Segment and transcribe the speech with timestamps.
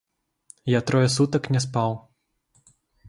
[0.73, 1.91] Я трое сутак не спаў.